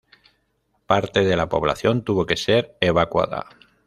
Parte 0.87 1.23
de 1.25 1.35
la 1.35 1.47
población 1.47 2.03
tuvo 2.03 2.25
que 2.25 2.35
ser 2.35 2.75
evacuada. 2.79 3.45